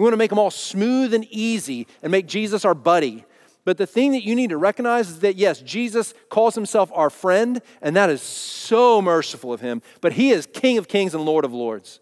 [0.00, 3.26] We want to make them all smooth and easy and make Jesus our buddy.
[3.66, 7.10] But the thing that you need to recognize is that, yes, Jesus calls himself our
[7.10, 11.26] friend, and that is so merciful of him, but he is King of kings and
[11.26, 12.00] Lord of lords.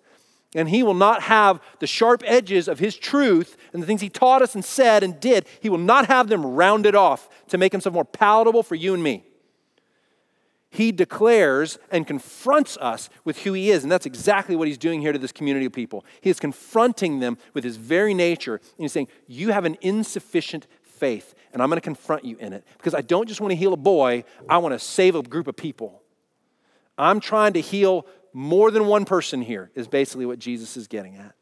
[0.55, 4.09] And he will not have the sharp edges of his truth and the things he
[4.09, 7.73] taught us and said and did, he will not have them rounded off to make
[7.73, 9.25] himself more palatable for you and me.
[10.71, 13.83] He declares and confronts us with who he is.
[13.83, 16.05] And that's exactly what he's doing here to this community of people.
[16.21, 18.57] He is confronting them with his very nature.
[18.57, 22.53] And he's saying, You have an insufficient faith, and I'm going to confront you in
[22.53, 22.65] it.
[22.77, 25.49] Because I don't just want to heal a boy, I want to save a group
[25.49, 26.03] of people.
[26.99, 31.17] I'm trying to heal more than one person here, is basically what Jesus is getting
[31.17, 31.35] at.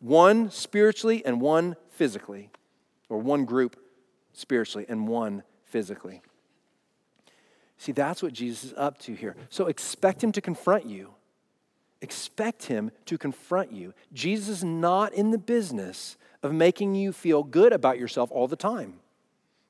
[0.00, 2.50] One spiritually and one physically,
[3.08, 3.76] or one group
[4.32, 6.22] spiritually and one physically.
[7.82, 9.34] See, that's what Jesus is up to here.
[9.50, 11.14] So expect him to confront you.
[12.00, 13.92] Expect him to confront you.
[14.12, 18.54] Jesus is not in the business of making you feel good about yourself all the
[18.54, 19.00] time.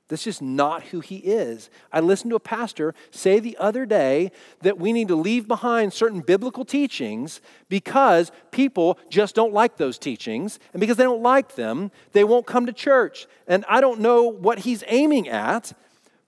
[0.08, 1.70] That's just not who he is.
[1.90, 5.94] I listened to a pastor say the other day that we need to leave behind
[5.94, 10.58] certain biblical teachings because people just don't like those teachings.
[10.74, 13.26] And because they don't like them, they won't come to church.
[13.46, 15.72] And I don't know what he's aiming at,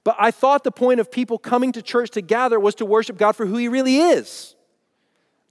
[0.04, 3.16] but I thought the point of people coming to church to gather was to worship
[3.16, 4.54] God for who he really is.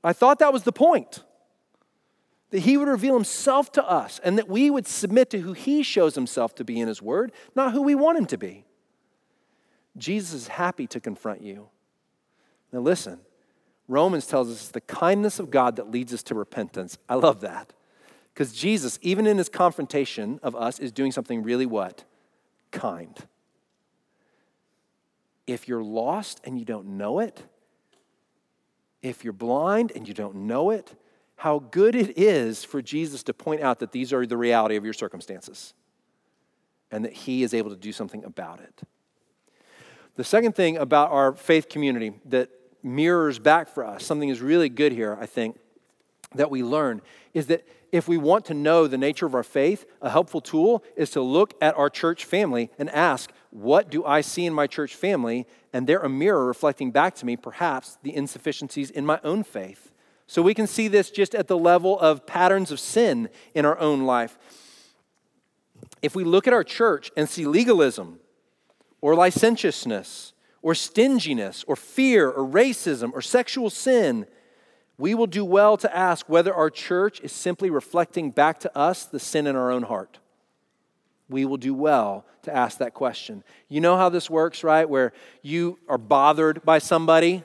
[0.04, 1.24] I thought that was the point
[2.52, 5.82] that he would reveal himself to us and that we would submit to who he
[5.82, 8.64] shows himself to be in his word, not who we want him to be.
[9.98, 11.70] Jesus is happy to confront you.
[12.72, 13.20] Now, listen,
[13.88, 16.98] Romans tells us it's the kindness of God that leads us to repentance.
[17.10, 17.74] I love that.
[18.34, 22.04] Because Jesus, even in his confrontation of us, is doing something really what?
[22.72, 23.18] Kind.
[25.46, 27.44] If you're lost and you don't know it,
[29.02, 30.96] if you're blind and you don't know it,
[31.36, 34.86] how good it is for Jesus to point out that these are the reality of
[34.86, 35.74] your circumstances
[36.90, 38.82] and that he is able to do something about it.
[40.16, 42.50] The second thing about our faith community that
[42.84, 45.58] mirrors back for us, something is really good here, I think,
[46.36, 47.02] that we learn,
[47.34, 50.84] is that if we want to know the nature of our faith, a helpful tool
[50.96, 54.66] is to look at our church family and ask, What do I see in my
[54.66, 55.46] church family?
[55.74, 59.92] And they're a mirror reflecting back to me, perhaps, the insufficiencies in my own faith.
[60.26, 63.78] So we can see this just at the level of patterns of sin in our
[63.78, 64.40] own life.
[66.02, 68.20] If we look at our church and see legalism
[69.02, 74.26] or licentiousness or stinginess or fear or racism or sexual sin,
[74.98, 79.06] we will do well to ask whether our church is simply reflecting back to us
[79.06, 80.18] the sin in our own heart.
[81.30, 83.44] We will do well to ask that question.
[83.70, 84.88] You know how this works, right?
[84.88, 87.44] Where you are bothered by somebody.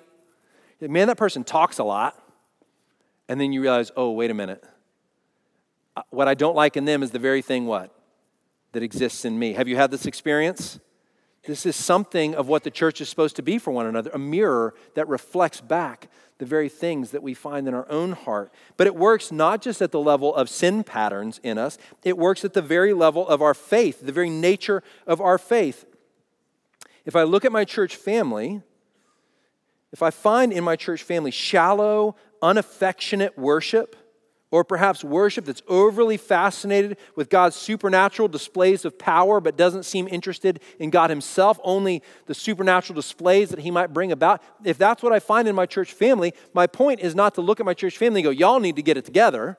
[0.80, 2.20] Man, that person talks a lot.
[3.28, 4.64] And then you realize, oh, wait a minute.
[5.96, 7.94] Uh, what I don't like in them is the very thing what?
[8.72, 9.52] That exists in me.
[9.52, 10.80] Have you had this experience?
[11.44, 14.18] This is something of what the church is supposed to be for one another a
[14.18, 18.52] mirror that reflects back the very things that we find in our own heart.
[18.76, 22.44] But it works not just at the level of sin patterns in us, it works
[22.44, 25.84] at the very level of our faith, the very nature of our faith.
[27.04, 28.62] If I look at my church family,
[29.92, 33.96] if I find in my church family shallow, unaffectionate worship,
[34.50, 40.08] or perhaps worship that's overly fascinated with God's supernatural displays of power but doesn't seem
[40.08, 44.42] interested in God Himself, only the supernatural displays that He might bring about.
[44.64, 47.60] If that's what I find in my church family, my point is not to look
[47.60, 49.58] at my church family and go, y'all need to get it together.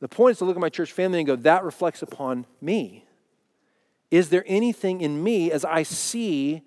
[0.00, 3.06] The point is to look at my church family and go, that reflects upon me.
[4.10, 6.62] Is there anything in me as I see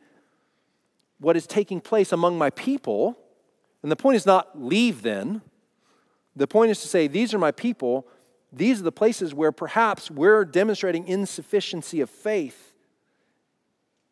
[1.20, 3.20] what is taking place among my people?
[3.84, 5.43] And the point is not leave then.
[6.36, 8.08] The point is to say, these are my people.
[8.52, 12.74] These are the places where perhaps we're demonstrating insufficiency of faith.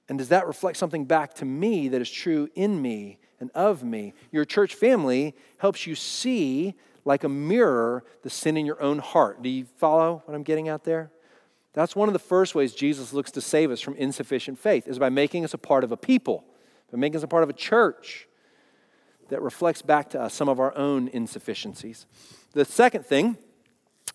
[0.10, 3.84] And does that reflect something back to me that is true in me and of
[3.84, 4.14] me?
[4.32, 9.42] Your church family helps you see, like a mirror, the sin in your own heart.
[9.42, 11.12] Do you follow what I'm getting at there?
[11.74, 15.00] That's one of the first ways Jesus looks to save us from insufficient faith, is
[15.00, 16.44] by making us a part of a people,
[16.92, 18.28] by making us a part of a church.
[19.34, 22.06] That reflects back to us some of our own insufficiencies.
[22.54, 23.36] The second thing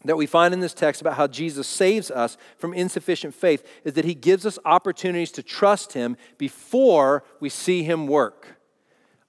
[0.05, 3.95] that we find in this text about how Jesus saves us from insufficient faith is
[3.95, 8.61] that he gives us opportunities to trust him before we see him work.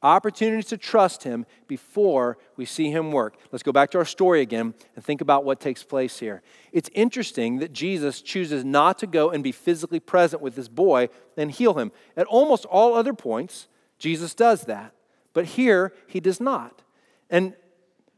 [0.03, 3.35] Opportunities to trust him before we see him work.
[3.51, 6.43] Let's go back to our story again and think about what takes place here.
[6.71, 11.09] It's interesting that Jesus chooses not to go and be physically present with this boy
[11.35, 11.91] and heal him.
[12.15, 13.67] At almost all other points,
[13.97, 14.93] Jesus does that.
[15.33, 16.81] But here, he does not.
[17.29, 17.53] And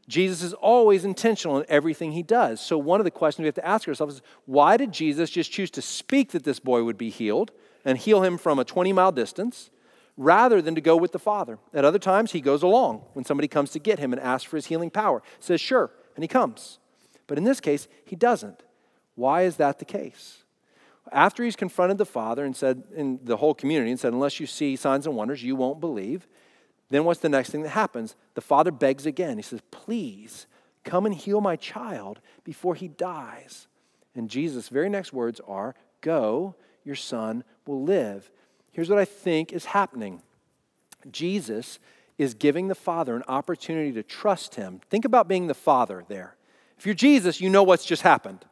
[0.08, 2.60] Jesus is always intentional in everything he does.
[2.60, 5.52] So, one of the questions we have to ask ourselves is why did Jesus just
[5.52, 7.52] choose to speak that this boy would be healed
[7.84, 9.70] and heal him from a 20 mile distance
[10.16, 11.58] rather than to go with the Father?
[11.72, 14.56] At other times, he goes along when somebody comes to get him and asks for
[14.56, 16.78] his healing power, says, sure, and he comes.
[17.26, 18.62] But in this case, he doesn't.
[19.14, 20.42] Why is that the case?
[21.10, 24.46] After he's confronted the Father and said, in the whole community, and said, unless you
[24.46, 26.26] see signs and wonders, you won't believe.
[26.92, 28.16] Then what's the next thing that happens?
[28.34, 29.38] The father begs again.
[29.38, 30.46] He says, Please
[30.84, 33.66] come and heal my child before he dies.
[34.14, 38.30] And Jesus' very next words are, Go, your son will live.
[38.72, 40.20] Here's what I think is happening
[41.10, 41.78] Jesus
[42.18, 44.82] is giving the father an opportunity to trust him.
[44.90, 46.36] Think about being the father there.
[46.76, 48.44] If you're Jesus, you know what's just happened.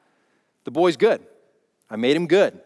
[0.64, 1.20] The boy's good.
[1.90, 2.58] I made him good.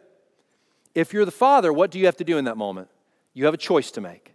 [0.95, 2.91] If you're the father, what do you have to do in that moment?
[3.33, 4.34] You have a choice to make.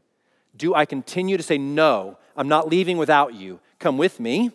[0.56, 4.52] Do I continue to say, No, I'm not leaving without you, come with me?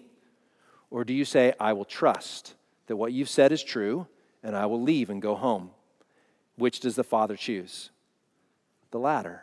[0.91, 2.55] Or do you say, I will trust
[2.87, 4.07] that what you've said is true
[4.43, 5.71] and I will leave and go home?
[6.57, 7.91] Which does the Father choose?
[8.93, 9.43] The latter.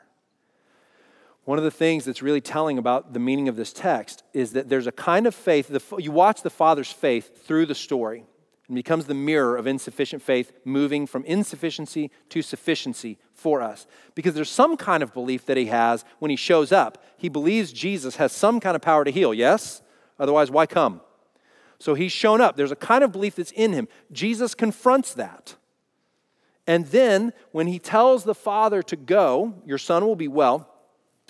[1.43, 4.70] One of the things that's really telling about the meaning of this text is that
[4.70, 8.24] there's a kind of faith, the, you watch the Father's faith through the story
[8.68, 13.87] and becomes the mirror of insufficient faith, moving from insufficiency to sufficiency for us.
[14.15, 17.03] Because there's some kind of belief that he has when he shows up.
[17.17, 19.81] He believes Jesus has some kind of power to heal, yes?
[20.19, 21.01] Otherwise, why come?
[21.79, 22.55] So he's shown up.
[22.55, 23.87] There's a kind of belief that's in him.
[24.11, 25.55] Jesus confronts that.
[26.67, 30.69] And then when he tells the Father to go, your son will be well,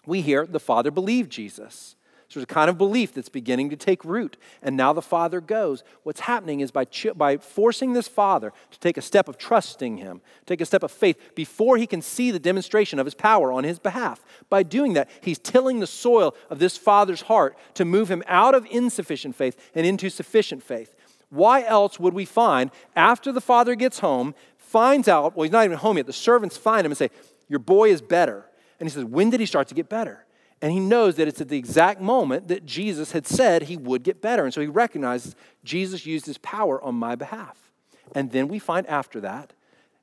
[0.06, 1.96] we hear the Father believed Jesus.
[2.32, 4.38] So there's a kind of belief that's beginning to take root.
[4.62, 5.84] And now the father goes.
[6.04, 10.22] What's happening is by, by forcing this father to take a step of trusting him,
[10.46, 13.66] take a step of faith before he can see the demonstration of his power on
[13.66, 14.24] his behalf.
[14.50, 18.56] By doing that, he's tilling the soil of this father's heart to move him out
[18.56, 20.96] of insufficient faith and into sufficient faith.
[21.32, 25.66] Why else would we find, after the father gets home, finds out, well, he's not
[25.66, 27.10] even home yet, the servants find him and say,
[27.50, 28.46] Your boy is better.
[28.80, 30.26] And he says, When did he start to get better?
[30.62, 34.04] And he knows that it's at the exact moment that Jesus had said he would
[34.04, 34.44] get better.
[34.44, 37.72] And so he recognizes Jesus used his power on my behalf.
[38.14, 39.54] And then we find after that,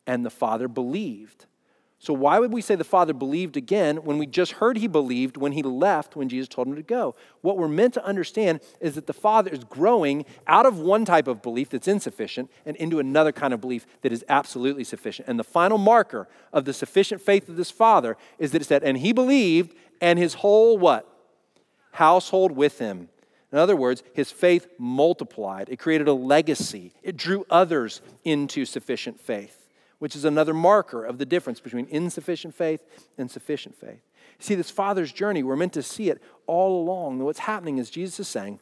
[0.07, 1.47] and the Father believed.
[2.01, 5.37] So, why would we say the Father believed again when we just heard he believed
[5.37, 7.17] when he left when Jesus told him to go?
[7.41, 11.27] What we're meant to understand is that the Father is growing out of one type
[11.27, 15.27] of belief that's insufficient and into another kind of belief that is absolutely sufficient.
[15.29, 18.85] And the final marker of the sufficient faith of this Father is that it said,
[18.85, 21.07] and he believed, and his whole what?
[21.93, 23.09] Household with him.
[23.51, 25.69] In other words, his faith multiplied.
[25.71, 26.93] It created a legacy.
[27.03, 29.69] It drew others into sufficient faith,
[29.99, 32.83] which is another marker of the difference between insufficient faith
[33.17, 34.03] and sufficient faith.
[34.39, 37.21] See, this Father's journey, we're meant to see it all along.
[37.21, 38.61] What's happening is Jesus is saying,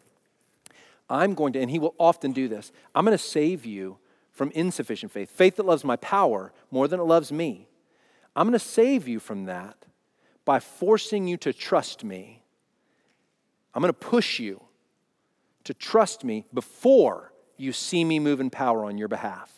[1.11, 3.99] I'm going to, and he will often do this, I'm going to save you
[4.33, 7.69] from insufficient faith, faith that loves my power more than it loves me.
[8.35, 9.77] I'm going to save you from that
[10.47, 12.43] by forcing you to trust me.
[13.75, 14.63] I'm going to push you
[15.65, 19.53] to trust me before you see me move in power on your behalf.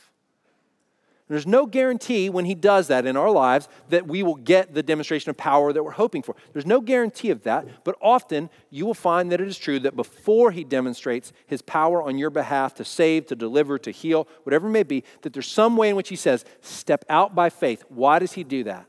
[1.28, 4.82] There's no guarantee when he does that in our lives that we will get the
[4.82, 6.34] demonstration of power that we're hoping for.
[6.55, 9.95] There's no guarantee of that, but often you will find that it is true that
[9.95, 14.68] before he demonstrates his power on your behalf to save, to deliver, to heal, whatever
[14.68, 17.84] it may be, that there's some way in which he says, step out by faith.
[17.91, 18.86] Why does he do that?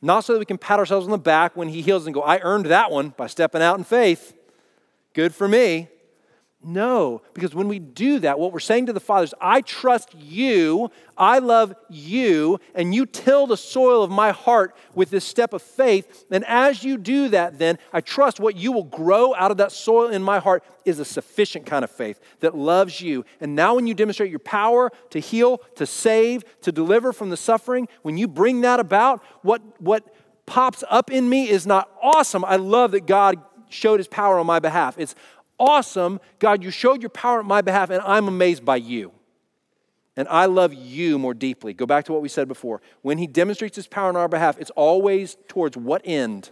[0.00, 2.22] Not so that we can pat ourselves on the back when He heals and go,
[2.22, 4.34] I earned that one by stepping out in faith.
[5.12, 5.88] Good for me.
[6.60, 10.12] No, because when we do that, what we're saying to the Father is, I trust
[10.18, 15.52] you, I love you, and you till the soil of my heart with this step
[15.52, 16.26] of faith.
[16.32, 19.70] And as you do that, then I trust what you will grow out of that
[19.70, 23.24] soil in my heart is a sufficient kind of faith that loves you.
[23.40, 27.36] And now, when you demonstrate your power to heal, to save, to deliver from the
[27.36, 30.12] suffering, when you bring that about, what, what
[30.44, 32.44] pops up in me is not awesome.
[32.44, 33.40] I love that God
[33.70, 34.96] showed his power on my behalf.
[34.98, 35.14] It's
[35.58, 36.20] awesome.
[36.38, 39.12] God, you showed your power on my behalf, and I'm amazed by you.
[40.16, 41.74] And I love you more deeply.
[41.74, 42.80] Go back to what we said before.
[43.02, 46.50] When he demonstrates his power on our behalf, it's always towards what end?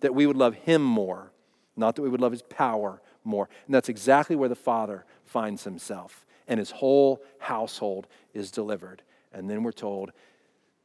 [0.00, 1.30] That we would love him more
[1.76, 3.48] not that we would love his power more.
[3.66, 9.02] And that's exactly where the Father finds himself, and his whole household is delivered.
[9.32, 10.12] And then we're told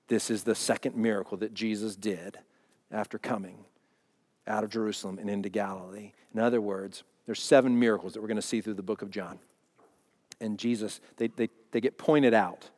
[0.08, 2.38] this is the second miracle that Jesus did
[2.92, 3.66] after coming
[4.46, 6.12] out of Jerusalem and into Galilee.
[6.34, 9.10] In other words, there's seven miracles that we're going to see through the book of
[9.12, 9.40] John.
[10.40, 12.70] And Jesus, they, they, they get pointed out.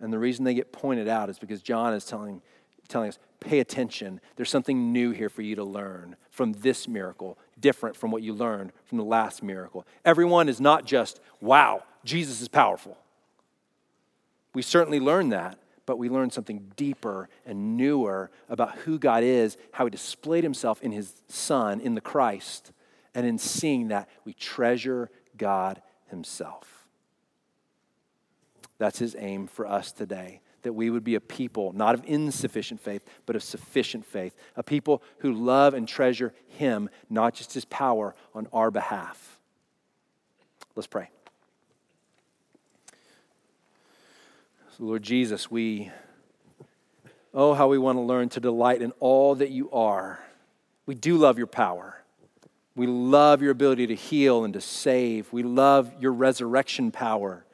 [0.00, 2.42] And the reason they get pointed out is because John is telling,
[2.88, 4.20] telling us, pay attention.
[4.36, 8.34] There's something new here for you to learn from this miracle, different from what you
[8.34, 9.86] learned from the last miracle.
[10.04, 12.98] Everyone is not just, wow, Jesus is powerful.
[14.54, 19.56] We certainly learn that, but we learn something deeper and newer about who God is,
[19.72, 22.72] how He displayed Himself in His Son, in the Christ.
[23.14, 26.82] And in seeing that, we treasure God Himself.
[28.82, 30.40] That's his aim for us today.
[30.62, 34.34] That we would be a people, not of insufficient faith, but of sufficient faith.
[34.56, 39.38] A people who love and treasure him, not just his power on our behalf.
[40.74, 41.10] Let's pray.
[44.76, 45.92] So, Lord Jesus, we,
[47.32, 50.18] oh, how we want to learn to delight in all that you are.
[50.86, 52.01] We do love your power.
[52.74, 55.32] We love your ability to heal and to save.
[55.32, 57.44] We love your resurrection power.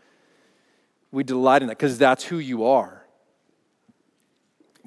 [1.10, 3.04] We delight in that because that's who you are.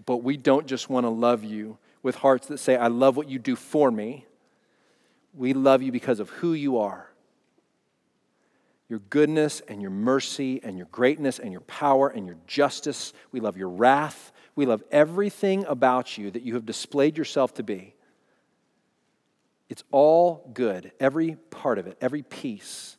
[0.06, 3.30] But we don't just want to love you with hearts that say, I love what
[3.30, 4.26] you do for me.
[5.34, 7.12] We love you because of who you are
[8.92, 13.14] your goodness and your mercy and your greatness and your power and your justice.
[13.32, 14.34] We love your wrath.
[14.54, 17.96] We love everything about you that you have displayed yourself to be.
[19.72, 22.98] It's all good, every part of it, every piece.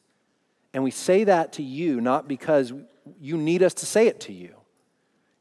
[0.72, 2.72] And we say that to you not because
[3.20, 4.54] you need us to say it to you.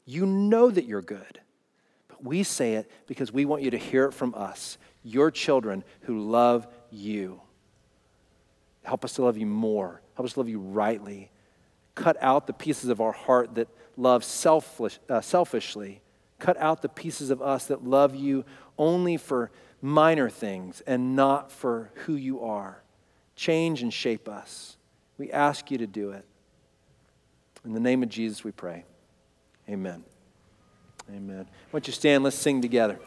[0.04, 1.40] You know that you're good.
[2.08, 5.84] But we say it because we want you to hear it from us, your children
[6.02, 7.40] who love you.
[8.82, 10.02] Help us to love you more.
[10.16, 11.30] Help us to love you rightly.
[11.94, 16.02] Cut out the pieces of our heart that love selfish, uh, selfishly.
[16.38, 18.44] Cut out the pieces of us that love you
[18.76, 19.50] only for
[19.82, 22.82] minor things and not for who you are.
[23.36, 24.76] Change and shape us.
[25.18, 26.24] We ask you to do it.
[27.64, 28.84] In the name of Jesus, we pray.
[29.68, 30.04] Amen.
[31.10, 31.46] Amen.
[31.70, 32.24] Why don't you stand?
[32.24, 32.98] Let's sing together.